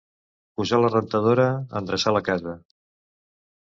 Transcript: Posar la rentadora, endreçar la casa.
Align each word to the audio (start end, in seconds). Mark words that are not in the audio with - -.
Posar 0.61 0.79
la 0.85 0.89
rentadora, 0.95 1.47
endreçar 1.83 2.19
la 2.19 2.27
casa. 2.33 2.59